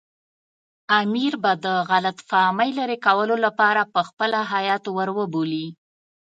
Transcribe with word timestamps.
امیر 0.99 1.33
به 1.43 1.51
د 1.65 1.67
غلط 1.89 2.17
فهمۍ 2.29 2.69
لرې 2.79 2.97
کولو 3.05 3.35
لپاره 3.45 3.89
پخپله 3.95 4.39
هیات 4.53 4.83
ور 4.95 5.09
وبولي. 5.17 5.67